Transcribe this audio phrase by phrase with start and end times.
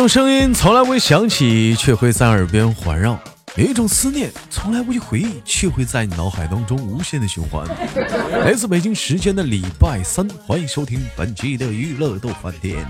[0.00, 3.18] 有一种声音从来不会响起，却会在耳边环绕；
[3.54, 7.68] 有一种思念从来不去回忆，却会在你脑海当中无限的循环。
[8.42, 12.82] 来自北京时间的礼拜三，欢迎收听本期的娱乐逗翻天。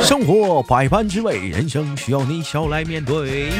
[0.00, 3.50] 生活百般滋味，人生需要你笑来面对。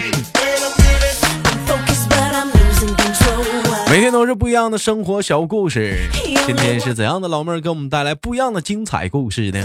[3.90, 5.98] 每天都是不一样的生活小故事，
[6.46, 9.60] 今天是怎样的老妹儿给我们带来不一样的精彩故事呢？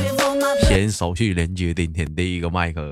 [0.68, 2.92] 先手续连接今天第一个麦克。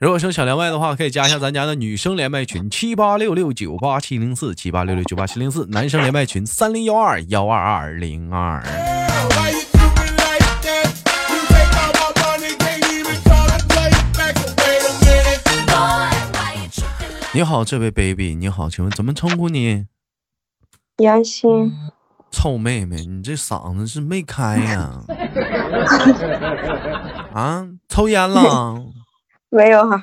[0.00, 8.62] 如果说想连麦的话，可以加一下咱家的女生连麦群七八六六九八七零四七八六六九八七零四，男生连麦群三零幺二幺二二零二。
[17.34, 19.86] 你好，这位 baby，你好，请问怎么称呼你？
[20.98, 21.72] 杨鑫，
[22.30, 25.02] 臭妹妹，你这嗓子是没开呀？
[27.32, 28.84] 啊，抽烟了？
[29.48, 30.02] 没有哈、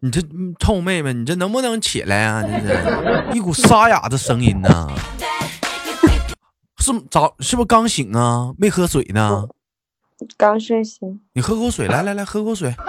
[0.00, 4.88] 你这嗯臭妹妹，你这能不能起来啊、你这一股沙哑的声音呢？
[6.78, 8.52] 是早是不是刚醒啊？
[8.58, 9.48] 没喝水呢？
[10.36, 11.20] 刚睡醒。
[11.32, 12.74] 你喝口水，来来来，喝口水。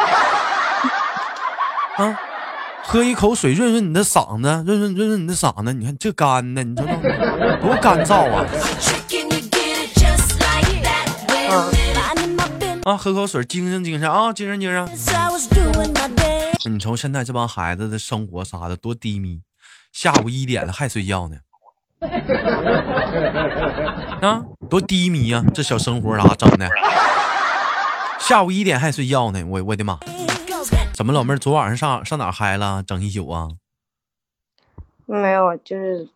[1.96, 2.20] 啊，
[2.84, 5.72] 喝一口水润润你的嗓子，润润润润你的嗓子。
[5.74, 6.94] 你看这干的，你知道吗？
[7.62, 8.44] 多干燥啊！
[12.86, 14.90] 啊，喝口水，精神精神啊，精神精神。
[16.66, 19.42] 你瞅现在这帮孩子的生活啥的多低迷，
[19.92, 21.36] 下午一点了还睡觉呢。
[24.22, 26.68] 啊，多低迷呀、这小生活啥整的？
[28.20, 30.00] 下午一点还睡觉呢，我我的妈！
[31.00, 33.48] 怎么老妹儿昨晚上上上哪儿嗨了，整一宿啊？
[35.06, 36.10] 没有，就是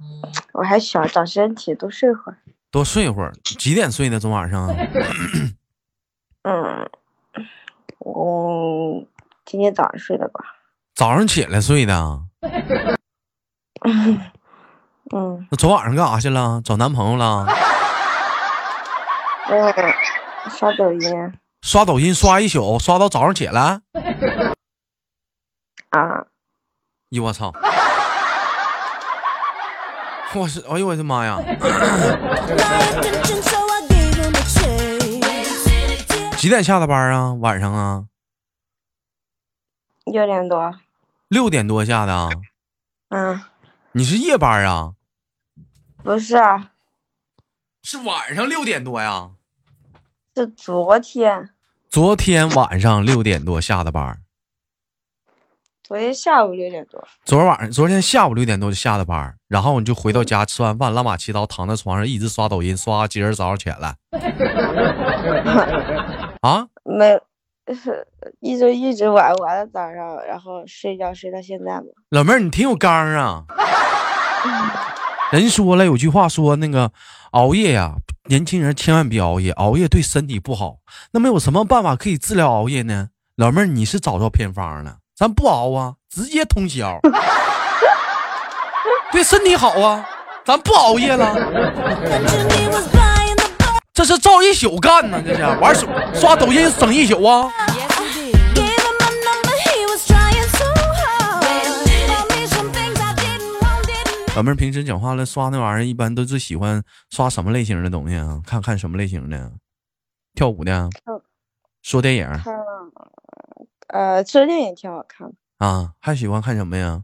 [0.51, 2.37] 我还小，长身体，多睡会儿。
[2.69, 4.19] 多睡会儿，几点睡的？
[4.19, 4.67] 昨晚上？
[6.43, 6.89] 嗯，
[7.99, 9.01] 我
[9.45, 10.43] 今天早上睡的吧？
[10.93, 12.19] 早上起来睡的？
[15.15, 16.61] 嗯，那昨晚上干啥去了？
[16.61, 17.47] 找男朋友了？
[19.47, 19.73] 嗯，
[20.51, 23.79] 刷抖音刷抖音刷一宿，刷到早上起来？
[25.93, 26.25] 啊，
[27.11, 27.53] 咦，我操！
[30.33, 31.37] 我是，哎呦我的妈呀！
[36.35, 37.33] 几点下的班啊？
[37.35, 38.05] 晚上啊？
[40.05, 40.73] 六点多。
[41.27, 42.29] 六点多下的啊？
[43.09, 43.39] 嗯，
[43.91, 44.93] 你是夜班啊？
[46.03, 46.71] 不是啊，
[47.83, 49.29] 是晚上六点多呀？
[50.35, 51.51] 是昨天，
[51.87, 54.22] 昨天晚上六点多下的班，
[55.93, 57.07] 昨天下午六点多。
[57.23, 63.95] 昨天晚上昨天下午六点多就下的班，然后你就回到家吃完饭，拉马七刀躺在床上一直刷抖音，刷今儿早上起来。
[66.41, 66.65] 啊？
[66.83, 67.21] 没，
[67.75, 68.07] 是
[68.39, 71.83] 一直一直玩玩到早上，然后睡觉睡到现在嘛。
[72.09, 73.43] 老妹儿，你挺有刚啊！
[75.31, 76.91] 人说了，有句话说，那个
[77.33, 77.97] 熬夜呀、
[78.29, 80.77] 年轻人千万别熬夜，熬夜对身体不好。
[81.11, 83.09] 那么有什么办法可以治疗熬夜呢？
[83.35, 86.99] 老妹儿，你是找到偏方了，咱不熬啊，直接通宵，
[89.11, 90.03] 对身体好啊，
[90.43, 91.35] 咱不熬夜了，
[93.93, 97.51] 这是照一宿干呢，这是玩手刷抖音整一宿啊。
[104.35, 108.41] 老妹儿平时讲话了，刷那玩意儿一般都是喜欢刷什么类型的东西啊？
[108.47, 109.51] 看看什么类型的？
[110.33, 111.21] 跳舞的嗯？
[111.83, 112.51] 说电影看
[113.89, 115.93] 了，呃，这电影挺好看的，啊？
[115.99, 117.03] 还喜欢看什么呀？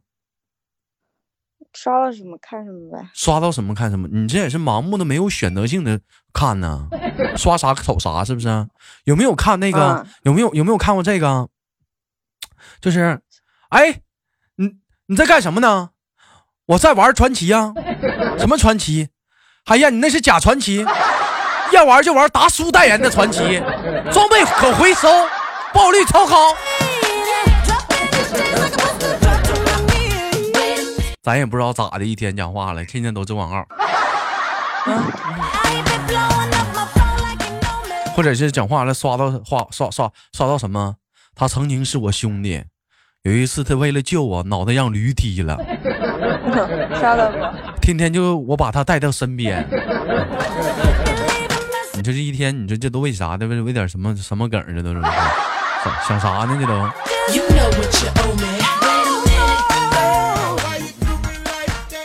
[1.73, 3.09] 刷到什么看什么呗。
[3.13, 4.07] 刷到什么看什么？
[4.07, 6.01] 你这也是盲目的、没有选择性的
[6.33, 6.87] 看呢？
[7.37, 8.67] 刷啥瞅啥是不是？
[9.03, 10.03] 有没有看那个？
[10.03, 11.47] 嗯有没有有没有看过这个？
[12.81, 13.21] 就是，
[13.69, 14.01] 哎，
[14.55, 15.91] 你你在干什么呢？
[16.65, 17.73] 我在玩传奇呀、
[18.37, 19.09] 什么传奇？
[19.65, 20.83] 哎呀，你那是假传奇，
[21.71, 23.61] 要玩就玩达叔代言的传奇，
[24.11, 25.07] 装备可回收，
[25.73, 26.35] 爆率超高。
[31.21, 33.67] 咱也不知道咋的，一天讲话了，天天都这广告。
[38.15, 40.95] 或者是讲话了，刷到话刷刷刷到什么？
[41.35, 42.63] 他曾经是我兄弟，
[43.23, 45.57] 有一次他为了救我，脑袋让驴踢了，
[46.99, 47.37] 刷到不？
[47.81, 49.67] 天天就我把他带到身边。
[51.93, 53.45] 你这这一天，你说这都为啥的？
[53.45, 54.73] 为为点什么什么梗儿？
[54.73, 56.57] 这都是想想啥呢？
[56.59, 56.73] 这都
[57.33, 58.09] You know what you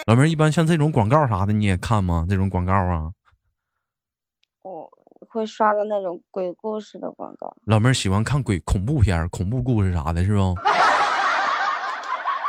[0.07, 2.27] 老妹儿，一般像这种广告啥的你也看吗？
[2.29, 3.13] 这种广告啊，
[4.63, 4.91] 我
[5.29, 7.57] 会刷到那种鬼故事的广告。
[7.65, 10.55] 老妹儿喜欢看鬼恐怖片、恐怖故事啥的，是不？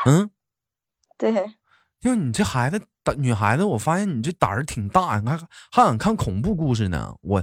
[0.05, 0.29] 嗯，
[1.17, 1.55] 对，
[2.01, 5.37] 就你这孩子胆，女孩子，我发现你这胆儿挺大，你还
[5.71, 7.15] 还敢看恐怖故事呢。
[7.21, 7.41] 我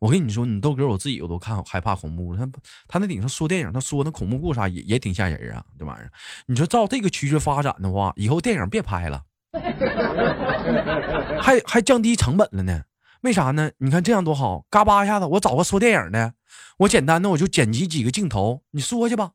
[0.00, 2.36] 我跟你说，你豆哥我自己我都看害怕恐怖。
[2.36, 2.46] 他
[2.88, 6.10] 他那顶上说电影，他说那恐怖故事啥也也挺吓人啊，这玩意儿。
[6.46, 9.22] 你说照这个趋势发展的话，以后电影别拍了，
[11.40, 12.82] 还还降低成本了呢？
[13.22, 13.70] 为啥呢？
[13.78, 16.32] 你看这样多好，嘎巴一下子，我找个说电影的，
[16.78, 19.30] 我简单的我就剪辑几个镜头，你说去吧，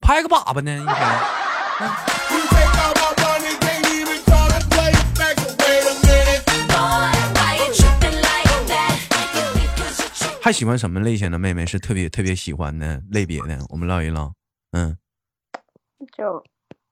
[0.00, 0.96] 拍个粑粑呢一天。
[10.42, 13.58] 还喜欢什么类型的妹妹是特别特别喜欢的类别的？
[13.70, 14.30] 我们唠一唠，
[14.72, 14.94] 嗯，
[16.14, 16.44] 就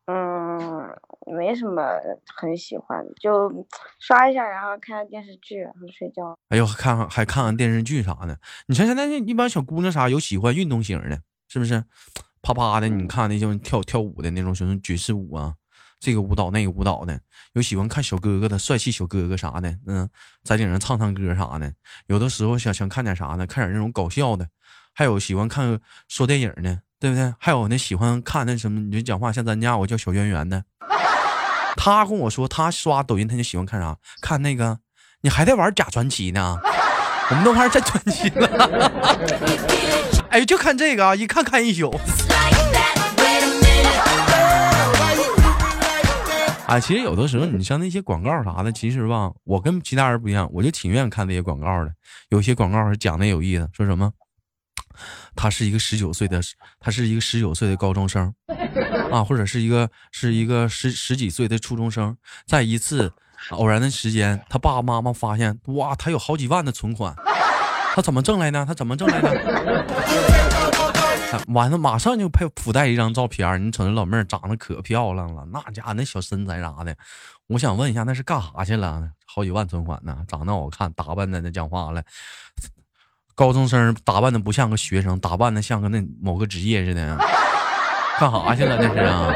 [0.07, 0.89] 嗯
[1.27, 1.83] 没什么
[2.35, 3.67] 很喜欢，就
[4.01, 6.37] 刷一下，然后看看电视剧，然后睡觉。
[6.49, 8.39] 哎呦，看看还看看电视剧啥的。
[8.67, 11.85] 你像现在那一般小姑娘啥有喜欢运动型的，是不是？
[12.43, 15.55] 啪啪的，你看那些跳跳舞的那种，什么爵士舞啊，
[16.01, 17.21] 这个舞蹈那个舞蹈的，
[17.53, 20.11] 有喜欢看小哥哥的帅气小哥哥啥的，嗯，
[20.43, 21.73] 在顶上唱唱歌啥的。
[22.09, 23.47] 有的时候想想看点啥呢？
[23.47, 24.49] 看点那种搞笑的，
[24.93, 25.79] 还有喜欢看
[26.09, 27.35] 说电影的，对不对？
[27.37, 30.63] 还有那喜欢看那什么，你就讲话像咱家我叫小圆圆的，
[31.77, 33.97] 他跟我说他刷抖音他就喜欢看啥？
[34.21, 34.79] 看那个，
[35.21, 36.57] 你还在玩假传奇呢？
[37.29, 38.93] 我们都玩真传奇了。
[40.31, 41.93] 哎，就看这个啊，一看看一宿。
[46.67, 51.91] 哎，其实有的时候你像那些广告啥的，其实吧，我跟其他人不一样，我就挺愿意看那些广告的。
[52.29, 54.13] 有些广告是讲的有意思，说什么，
[55.35, 56.41] 他是一个十九岁的，
[56.81, 58.35] 他是一个十九岁的高中生，
[59.11, 62.17] 啊，或者是一个是一个十十几岁的初中生，
[62.47, 63.13] 在一次
[63.51, 67.15] 偶然的时间，他爸爸妈妈发现，哇，他有好几万的存款，
[67.95, 68.65] 他怎么挣来呢？
[68.67, 69.33] 他怎么挣来的？
[71.49, 76.95] 完了，马上就配附带一张照片，你瞅那老妹儿长得可漂亮了，那家伙那小身材啥的，
[77.47, 79.09] 我想问一下，那是干啥去了？
[79.25, 82.03] 好几万存款呢，长得好看，打扮的那讲话了，
[83.35, 87.19] 高中生打扮的不像个学生，打扮的像个那某个职业似的，
[88.19, 88.77] 干啥去了？
[88.81, 89.35] 那是啊？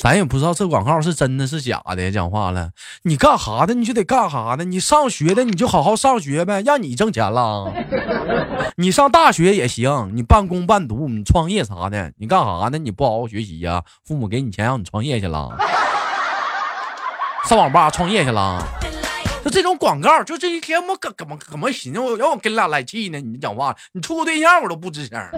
[0.00, 2.68] 咱也不知道这广告是真的是假的，讲话了，
[3.04, 7.72] 你干啥的你就得干啥的，你上学的你就好好上学呗，让你挣钱了。
[8.76, 12.76] 你上大学也行，你半工半读，你创业啥的，你干啥呢？
[12.76, 15.56] 你不好好学习呀、父母给你钱让你创业去了，
[17.48, 18.62] 上网吧创业去了。
[19.44, 23.20] 就这种广告，就这一天我怎怎么怎么寻思，我让我跟俩来气呢？
[23.20, 25.20] 你讲话，你处个对象我都不吱声。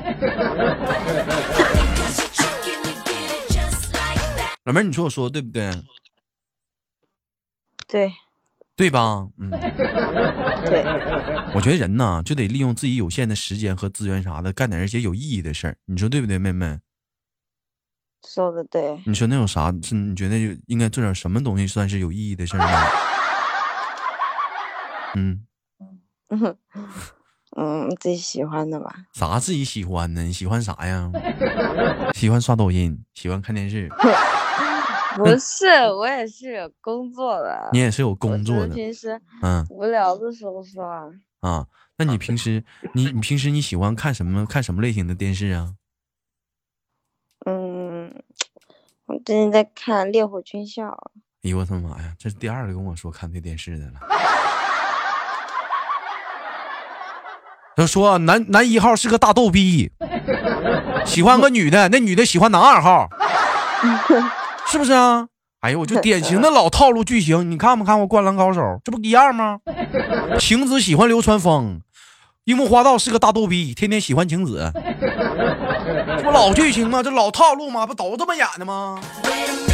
[4.64, 5.72] 老妹儿，你说我说的对不对？
[7.88, 8.12] 对
[8.76, 9.26] 对吧？
[9.38, 9.50] 嗯。
[9.50, 10.84] 对，
[11.52, 15.76] 我觉得人呢，就得利用自己有限的时间和资源啥的，干点一些有意义的事儿。
[15.86, 16.78] 你说对不对，妹妹？
[18.28, 19.00] 说的对。
[19.04, 19.74] 你说那有啥？
[19.82, 23.15] 是你觉得有应该做点什么东西算是有意义的事儿呢？
[25.16, 25.46] 嗯，
[26.28, 26.56] 嗯
[27.56, 28.94] 嗯，自己喜欢的吧。
[29.14, 30.23] 啥自己喜欢呢？
[30.23, 31.11] 你喜欢啥呀？
[32.14, 33.88] 喜欢刷抖音，喜欢看电视，
[35.16, 35.64] 不是，
[35.96, 37.70] 我也是有工作的。
[37.73, 41.11] 你也是有工作的，平时嗯无聊的时候刷。
[41.40, 41.66] 啊。
[41.99, 45.76] 那你平时你你平时你喜欢看什么看什么类型的电视啊？
[47.46, 48.23] 嗯，
[49.06, 50.88] 我最近在看《烈火军校》。
[51.42, 52.14] 哎呦我的妈呀！
[52.18, 54.00] 这是第二个跟我说看这电视的了。
[57.76, 59.90] 他说男男一号是个大逗逼，
[61.04, 63.06] 喜欢个女的， 那女的喜欢男二号，
[64.66, 65.26] 是不是啊？
[65.61, 68.61] 哎呦，我就典型的老套路剧情，你看没看过《灌篮高手》？
[68.83, 69.59] 这不一样吗？
[70.38, 71.80] 晴子喜欢流川枫，
[72.45, 77.02] 樱木花道是个大逗逼，天天喜欢晴子，这不老剧情吗？
[77.02, 77.87] 这老套路吗？
[77.87, 79.66] 不都这么演的吗？Wait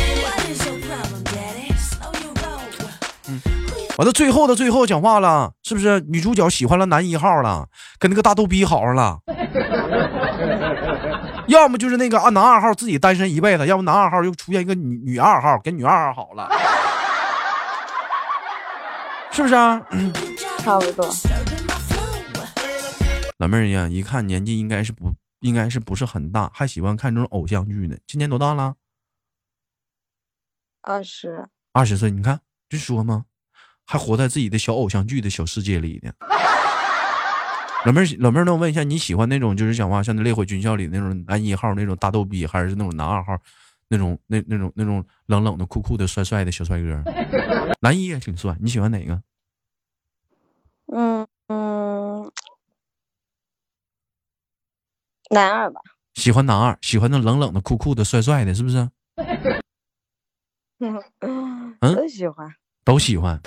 [3.99, 7.68] 完了，最后的最后讲话了，是不是女主角喜欢了男一号了，
[7.99, 9.20] 跟那个大逗逼好上了？
[11.49, 16.49] 要么就是那个啊男二号自己单身一辈子，要不男二号又出现一个女女二号，跟女二号好了，
[19.30, 19.80] 是不是啊？
[20.58, 21.06] 差不多.
[23.38, 27.96] 老妹儿呀，一看年纪应该是不应该是不是很大，还喜欢看这种偶像剧呢。
[28.06, 28.75] 今年多大了？
[30.80, 31.49] 二十。
[31.72, 33.25] 二十岁，你看就说嘛，
[33.92, 36.11] 还活在自己的小偶像剧的小世界里呢。
[37.84, 43.37] 老妹儿，老妹儿，那我问一下，你喜欢那种就是讲话像那《烈火军校》里那种男一号那种大逗逼，还是那种男二号
[43.88, 47.04] 那种那那种那种冷冷的、酷酷的、帅帅的小帅哥？
[47.82, 49.22] 男一也挺帅，你喜欢哪个？
[50.87, 52.32] 嗯嗯，
[55.28, 55.82] 男二吧。
[56.14, 58.88] 喜欢男二，喜欢那冷冷的、酷酷的、帅帅的，是不是？
[61.20, 62.49] 嗯都喜欢，
[62.92, 63.40] 都喜欢，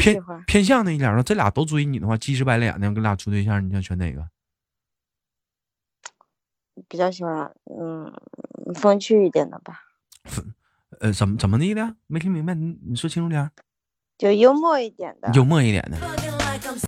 [0.00, 0.20] 偏。
[0.44, 1.22] 偏向那一点儿呢？
[1.22, 4.28] 这俩都追你的话，鸡翅白脸的，跟俩处对象，你想选哪个？
[6.88, 8.12] 比较喜欢嗯
[8.74, 9.80] 风趣一点的吧，
[10.98, 11.94] 呃，怎么怎么的了？
[12.08, 13.48] 没听明白，你你说清楚点。
[14.16, 15.30] 就幽默一点的。
[15.32, 15.96] 幽默一点的。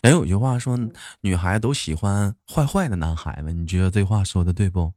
[0.02, 0.76] 人有句话说，
[1.21, 4.93] 女孩都喜欢坏坏的男孩子，你觉得这话说的对不？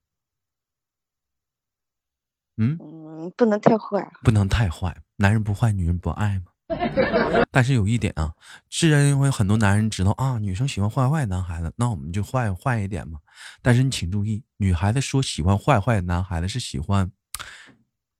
[2.57, 4.11] 嗯，嗯，不能太坏。
[4.23, 6.52] 不能太坏，男人不坏，女人不爱嘛。
[7.51, 8.33] 但是有一点啊，
[8.69, 13.19] 既然因为很多男人知道啊，女生喜欢坏坏的男孩子，那我们就坏坏一点嘛。
[13.61, 17.11] 但是你请注意，女孩子说喜欢坏坏的男孩子是喜欢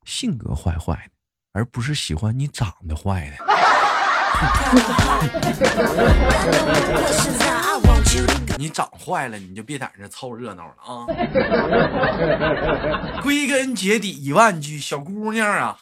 [0.04, 1.12] 性格坏坏的，
[1.52, 3.36] 而不是喜欢你长得坏的。
[8.56, 11.06] 你长坏了，你就别在这凑热闹了啊！
[13.22, 15.78] 归根结底一万句，小姑娘啊，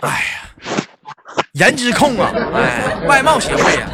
[0.00, 0.48] 哎呀，
[1.54, 3.90] 颜值控啊，哎，外貌协会啊.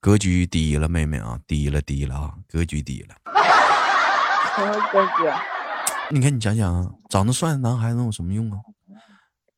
[0.00, 3.14] 格局低了，妹妹啊，低了低了啊，格局低了。
[4.56, 5.30] 什么格局？
[6.10, 8.56] 你看，你想想啊，长得帅的男孩子能有什么用啊？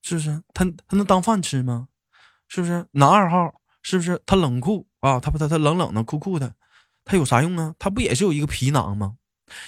[0.02, 0.42] 是不是？
[0.52, 1.86] 他他能当饭吃吗？
[2.48, 2.84] 是不是？
[2.90, 4.20] 男二号是不是？
[4.26, 6.52] 他冷酷啊，他不他他冷冷的酷酷的，
[7.04, 7.72] 他有啥用啊？
[7.78, 9.14] 他不也是有一个皮囊吗？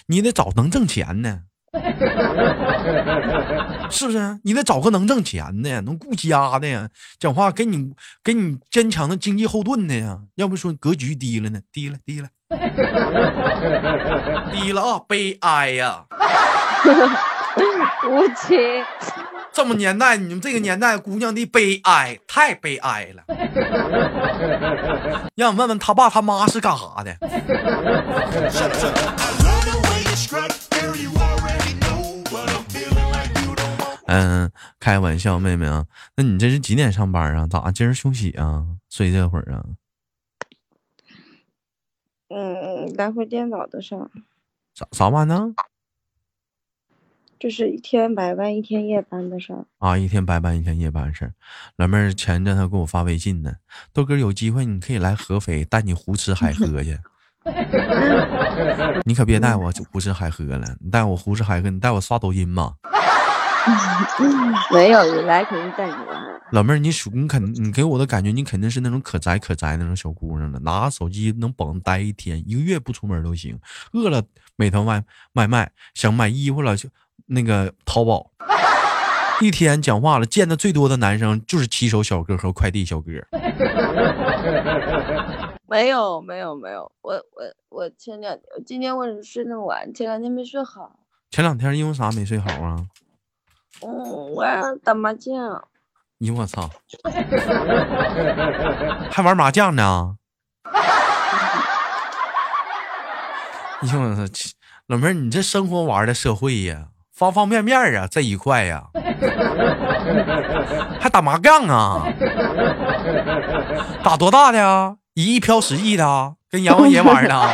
[0.07, 1.43] 你得找能挣钱的，
[3.91, 4.39] 是不是？
[4.45, 10.19] 你得找个能挣钱的，能顾家的呀，讲话给你给你坚强的经济后盾的呀。
[10.37, 12.29] 要不说格局低了呢，低了低了，
[14.53, 16.05] 低了啊，悲哀呀、
[18.09, 18.59] 无情。
[19.53, 23.25] 这么年代你们这个年代姑娘的悲哀太悲哀了。
[25.37, 27.17] 让我问问他爸他妈是干啥的？
[34.07, 37.47] 嗯开玩笑妹妹啊那你这是几点上班啊？
[37.47, 38.65] 咋今儿休息啊？
[38.91, 39.65] 睡这会儿啊？
[42.29, 44.11] 嗯来回颠倒的上。
[44.75, 45.55] 啥啥玩意儿
[47.43, 49.67] 就是一天白班，一天夜班的事儿。
[49.79, 51.33] 啊，一天白班，一天夜班的事儿。
[51.75, 53.53] 老妹儿前阵她给我发微信呢，
[53.93, 56.97] 豆哥有机会你可以来合肥带你胡吃海喝去。
[59.03, 62.75] 你可别带我胡吃海喝了，你带我胡吃海喝，你带我刷抖音吧。
[64.73, 66.23] 没有，你来肯定带你玩。
[66.53, 73.59] 老妹儿，你属你肯你给我的感觉，你肯定是那种可宅可宅那种小姑娘了，拿手机能绑待一天，一个月不出门都行。
[73.95, 74.23] 饿了
[74.55, 76.89] 美团外外卖，想买衣服了就
[77.27, 78.31] 那个淘宝。
[79.41, 83.11] 一天讲话了，见的最多的男生就是骑手小哥和快递小哥。
[85.67, 86.93] 没有，没有，没有。
[87.01, 89.93] 我我我前两天今天为什么睡那么晚？
[89.93, 91.01] 前两天没睡好。
[91.31, 92.87] 前两天因为啥没睡好啊？
[93.81, 95.57] 嗯，晚上打麻将。
[95.57, 95.63] 哎
[96.21, 96.71] 呦我操！
[99.11, 100.17] 还玩麻将呢？
[100.71, 100.81] 哎
[103.93, 104.23] 呦我操！
[104.87, 106.91] 老妹儿，你这生活玩的社会呀，
[107.23, 108.83] 方方面面啊这一块呀，
[110.99, 112.05] 还打麻将啊？
[114.03, 114.97] 打多大的呀？
[115.15, 116.33] 一亿飘十亿的啊？
[116.51, 117.39] 跟阎王爷玩呢？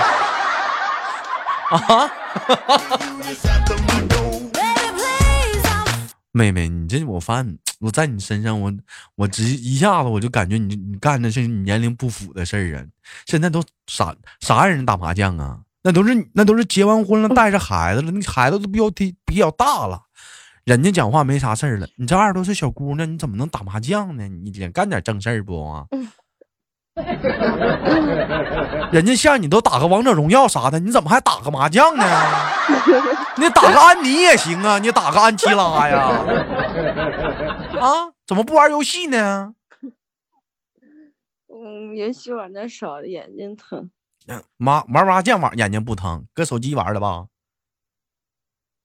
[1.68, 2.10] 啊
[6.32, 8.72] 妹妹，你这我发现 我在你身上，我
[9.16, 12.80] 我直一下子我就感觉你你干的是你年龄不符的事儿啊！
[13.26, 15.58] 现在都啥啥人打麻将啊？
[15.82, 20.02] 那都是那都是结完婚了带着孩子了，那孩子都比较比比较大了，
[20.64, 21.86] 人家讲话没啥事儿了。
[21.96, 24.26] 你这二十多岁小姑娘，你怎么能打麻将呢？
[24.28, 25.86] 你得干点正事儿不啊？
[28.90, 32.04] 人家像你都打个王者荣耀啥的，你怎么还打个麻将呢？
[33.36, 35.98] 你打个安妮也行啊，你打个安琪拉呀？
[37.80, 39.54] 啊，怎么不玩游戏呢？
[41.46, 43.90] 嗯，游戏玩的少，眼睛疼。
[44.28, 47.26] 嗯麻玩麻将玩眼睛不疼，搁手机玩的吧？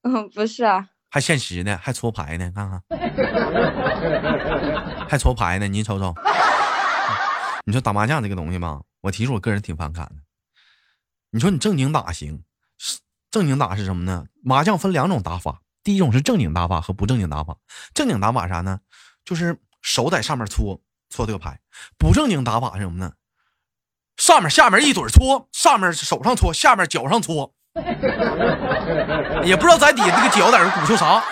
[0.04, 2.82] 嗯， 不是啊，还现实呢，还搓牌呢，看看，
[5.08, 6.14] 还搓牌呢，你瞅瞅。
[7.66, 10.16] 你说打麻将这个东西吧，我其实我个人挺反感的。
[11.32, 12.44] 你说你正经打行，
[13.32, 14.26] 正经打是什么呢？
[14.44, 17.58] 麻将分两种打法，第一种是正经打法和不正经打法。
[17.94, 18.80] 正经打法啥呢？
[19.26, 21.60] 就是手在上面搓搓这个牌。
[21.98, 23.14] 不正经打法是什么呢？
[24.17, 27.51] 上面下面一嘴搓，上面手上搓，下面脚上搓，
[29.43, 31.24] 也不知道在底下这个脚在这鼓捣啥。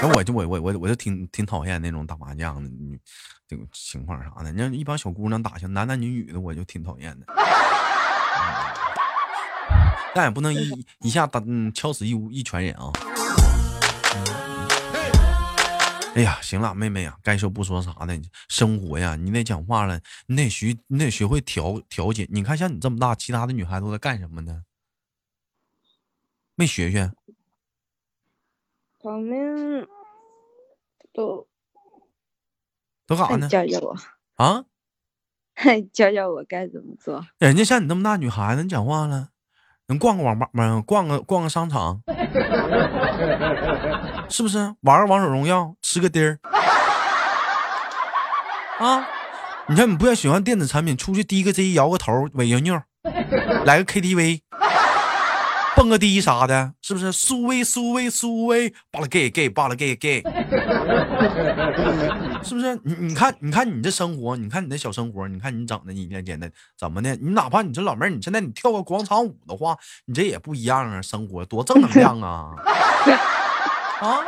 [0.00, 2.98] 后我就我我我我就挺挺讨厌那种打麻将的女
[3.48, 4.52] 这种情况啥的。
[4.52, 7.26] 你像一帮小姑娘打去，男男女女的，我就挺讨厌的。
[7.28, 7.34] 嗯
[10.14, 12.90] 但也不能一一下打嗯敲死一屋一群人啊。
[16.18, 22.26] 哎呀，行了，妹妹呀，该说不说啥的，生活呀，你得讲话了，你得学，你得学会调调节。
[22.28, 24.64] 你看，像你这么大，其他的女孩子都在干什么呢？
[26.56, 27.12] 没学学？
[28.98, 29.86] 他们
[31.12, 31.46] 都
[33.06, 33.46] 都干啥呢？
[33.48, 33.96] 教教我，
[34.34, 34.64] 啊？
[35.92, 37.24] 教教我该怎么做。
[37.38, 39.30] 人家像你那么大女孩子，你讲话了，
[39.88, 40.82] 能逛个网吧吗？
[40.86, 41.98] 逛个逛个商场，
[44.28, 44.58] 是不是？
[44.82, 46.38] 玩个王者荣耀，吃个丁儿
[48.84, 49.08] 啊！
[49.66, 52.78] 你看你不要喜欢电子产品，出去滴个 Z，摇个头，尾个牛，
[53.64, 54.40] 来个 KTV，
[55.88, 57.10] 蹦个迪啥的，是不是？
[57.10, 60.20] 苏威苏威苏威，巴拉 gay gay 巴拉 gay gay，
[62.44, 62.78] 是不是？
[62.84, 67.16] 你你看你看你这生活，你看你那小生活，你看你整的你一天天的怎么的？
[67.16, 72.50] 你哪怕你这老妹儿，你现在你跳个广场舞的话，你这也不一样啊，生活多正能量啊！
[74.04, 74.20] 啊！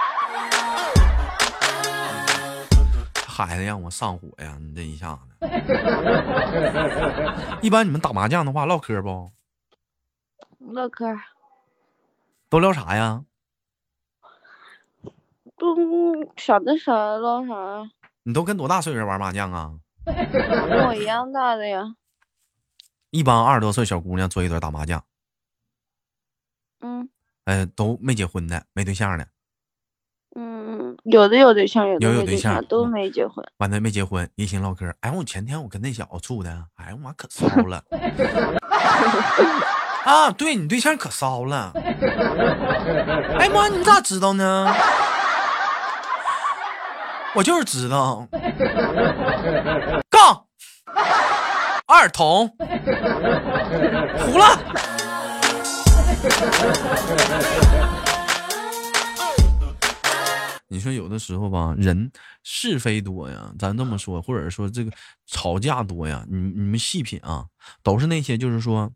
[3.27, 4.57] 孩子让我上火呀！
[4.59, 5.45] 你这一下子，
[7.61, 9.31] 一般你们打麻将的话唠嗑不？
[10.73, 11.21] 唠嗑儿
[12.51, 13.25] 都聊啥呀？
[15.57, 15.77] 都
[16.37, 17.91] 小的啥唠啥啊，
[18.25, 19.75] 你都跟多大岁数人玩麻将啊？
[20.05, 21.95] 跟我一样大的呀。
[23.11, 25.05] 一帮二十多岁小姑娘坐一堆打麻将，
[26.81, 27.09] 嗯
[27.45, 29.29] 呃，都没结婚的，没对象的，
[30.37, 33.45] 嗯，有的有对象，有的有有对对象都嗯没结婚。
[33.59, 37.85] 完了没结婚，一心唠嗑，哎，我前天我跟那小子处的，哎呀妈可骚了，
[40.05, 41.73] 啊，对你对象可骚了，
[43.39, 44.73] 哎妈，你咋知道呢？
[47.35, 48.27] 我就是知道，
[50.09, 50.47] 杠
[51.87, 52.49] 二筒
[54.19, 54.59] 糊了。
[60.73, 62.11] 你说有的时候吧，人
[62.43, 64.91] 是非多呀，咱这么说，或者说这个
[65.27, 67.45] 吵架多呀，你你们细品啊，
[67.83, 68.91] 都是那些就是说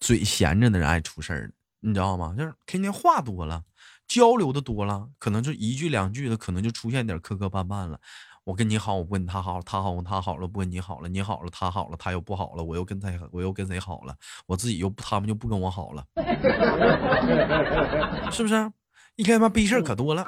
[0.00, 2.34] 嘴闲着的人爱出事儿，你知道吗？
[2.36, 3.62] 就是天天话多了，
[4.06, 7.98] 交流的多了，可能就一句两句的，可能就出现点磕磕绊绊了。
[8.44, 14.14] 我跟你好，我不跟他好，他好我他好了，不跟你好了，你好了他好了，他又不好了，我又跟他我又跟谁好了，
[14.46, 16.04] 我自己又他们就不跟我好了，
[18.32, 18.72] 是不是？
[19.16, 20.26] 一天妈逼事儿可多了。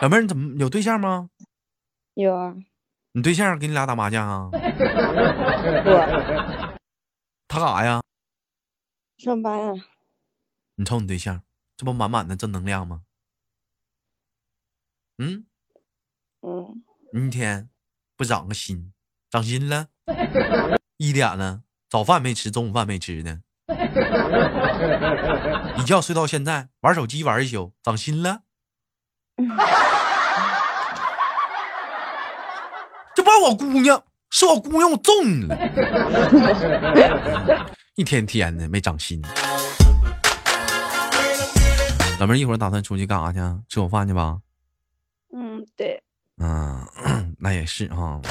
[0.00, 1.28] 老妹儿，你怎么有对象吗？
[2.14, 2.54] 有啊，
[3.12, 4.50] 你对象跟你俩打麻将啊？
[4.52, 4.58] 我
[7.52, 8.00] 他干啥呀？
[9.18, 9.74] 上班啊，
[10.76, 11.42] 你瞅你对象，
[11.76, 13.02] 这不满满的正能量吗？
[15.18, 15.44] 嗯，
[16.40, 17.68] 嗯，明天
[18.16, 18.94] 不长个心，
[19.28, 19.88] 长心了？
[20.96, 23.42] 一点了，早饭没吃，中午饭没吃呢，
[25.76, 28.44] 一觉睡到现在，玩手机玩一宿，长心了？
[33.14, 34.02] 这不是我姑娘，
[34.34, 35.54] 是我姑娘，我揍你了！
[37.96, 39.20] 一天天的没长心。
[42.18, 43.60] 老妹儿，一会儿打算出去干啥去啊？
[43.68, 44.40] 吃口饭去吧？
[45.34, 46.02] 嗯，对，
[46.38, 46.82] 嗯，
[47.38, 48.22] 那也是哈。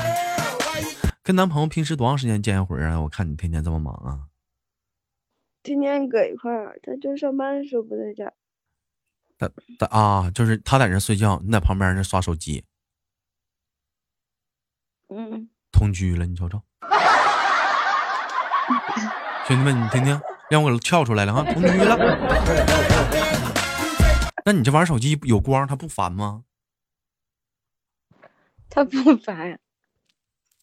[1.22, 3.00] 跟男朋友平时多长时间见一回啊？
[3.00, 4.26] 我看你天天这么忙啊。
[5.62, 8.34] 天天搁一块儿，他就上班的时候不在家。
[9.38, 12.66] 他他啊，就是他在那睡觉，你在旁边那刷手机，
[15.10, 15.48] 嗯，
[15.82, 16.62] 同居了，你瞅瞅。
[19.48, 21.98] 兄弟们，你听听，让我跳出来了哈， 同居了。
[24.46, 26.44] 那你这玩手机有光，他不烦吗？
[28.70, 29.60] 他不烦，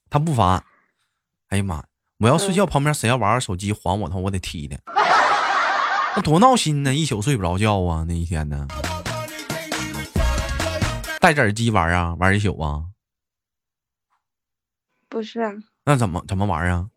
[0.08, 0.62] 他不烦。
[1.48, 1.82] 哎呀妈！
[2.18, 4.76] 我要睡觉，旁边谁要玩手机还我的话，我得踢他。
[6.14, 8.68] 那多闹心呢，一宿睡不着觉啊，那一天呢。
[11.18, 12.84] 戴着耳机玩啊，玩一宿啊。
[15.08, 15.52] 不是啊，
[15.84, 16.88] 那怎么怎么玩啊？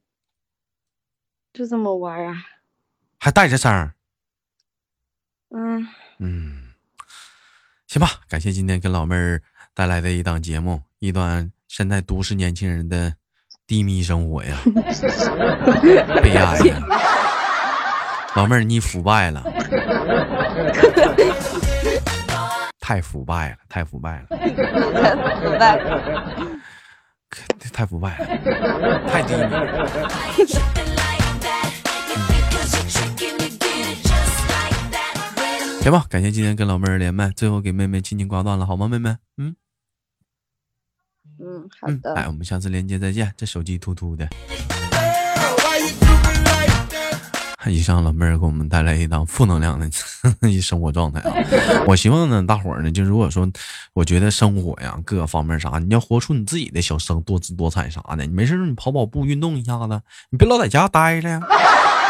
[1.53, 2.43] 就这么玩啊。
[3.19, 3.93] 还带着声儿？
[5.49, 5.87] 嗯，
[6.19, 6.73] 嗯，
[7.87, 9.41] 行吧，感谢今天跟老妹儿
[9.73, 13.13] 带来的一档节目，一段现在都市年轻人的
[13.67, 14.57] 低迷生活呀，
[16.23, 16.81] 悲哀呀。
[18.35, 19.43] 老妹儿，你腐败了，
[22.79, 24.27] 太太腐败了，太腐败了，
[25.43, 25.77] 腐败。
[27.71, 29.49] 太腐败了，太低了。
[35.81, 38.87] 行吧，感谢今天跟老妹儿连麦，最后给妹妹轻轻挂断了，好吗？
[38.87, 39.55] 妹妹，嗯
[41.39, 42.13] 嗯，好的。
[42.13, 43.33] 来，我们下次连接再见。
[43.35, 44.29] 这手机突突的。
[47.67, 49.89] 以上老妹儿给我们带来一档负能量的
[50.49, 51.31] 一生活状态啊！
[51.87, 53.47] 我希望呢，大伙儿呢，就如果说，
[53.93, 58.25] 我觉得生活呀，各个方面啥，你要活出你自己的小生多姿多彩啥的。
[58.25, 61.39] 你没事你跑跑步，运动一下子，你别老在家待着呀。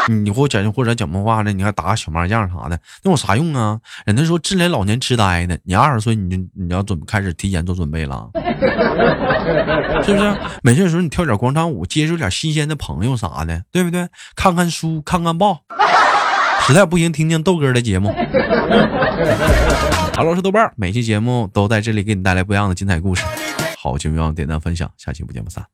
[0.08, 3.78] 你给我讲或者讲梦话呢你还打小麻将啥的那有啥用啊？
[4.04, 8.30] 人家说治疗老年痴呆呢你二十岁你就你要准备开始提前做准备了。
[10.04, 10.36] 是不是？
[10.62, 14.08] 没事的时候你跳点广场舞接触点新鲜的朋友啥的对不对？
[14.34, 15.60] 看看书看看报
[16.66, 18.12] 实在不行听听豆哥的节目。
[20.14, 23.24] 哈喽是豆瓣每期节目都在这里给你带来不一样的精彩故事。
[23.78, 25.64] 好久没忘点赞分享下期不见不散。